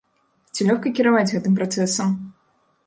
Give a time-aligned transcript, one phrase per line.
[0.53, 2.21] Ці лёгка кіраваць гэтым працэсам?